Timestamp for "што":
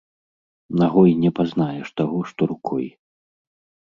2.31-2.41